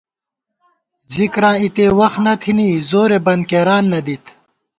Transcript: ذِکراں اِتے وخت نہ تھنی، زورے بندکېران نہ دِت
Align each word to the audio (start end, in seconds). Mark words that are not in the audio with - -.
ذِکراں 1.13 1.55
اِتے 1.61 1.85
وخت 1.99 2.19
نہ 2.25 2.33
تھنی، 2.41 2.69
زورے 2.89 3.17
بندکېران 3.25 3.83
نہ 3.91 3.99
دِت 4.05 4.23